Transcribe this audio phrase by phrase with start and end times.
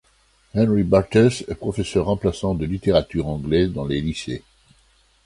[0.55, 4.41] Henry Barthes est professeur remplaçant de littérature anglaise dans les lycées.